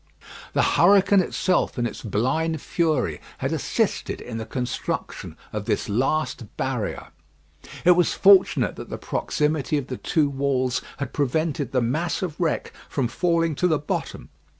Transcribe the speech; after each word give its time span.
The 0.53 0.63
hurricane 0.63 1.19
itself, 1.19 1.77
in 1.77 1.85
its 1.85 2.01
blind 2.01 2.59
fury, 2.59 3.21
had 3.37 3.53
assisted 3.53 4.19
in 4.19 4.39
the 4.39 4.47
construction 4.47 5.37
of 5.53 5.65
this 5.65 5.89
last 5.89 6.57
barrier. 6.57 7.09
It 7.85 7.91
was 7.91 8.15
fortunate 8.15 8.77
that 8.77 8.89
the 8.89 8.97
proximity 8.97 9.77
of 9.77 9.89
the 9.89 9.97
two 9.97 10.27
walls 10.27 10.81
had 10.97 11.13
prevented 11.13 11.71
the 11.71 11.81
mass 11.83 12.23
of 12.23 12.39
wreck 12.39 12.73
from 12.89 13.07
falling 13.07 13.53
to 13.57 13.67
the 13.67 13.77
bottom. 13.77 14.29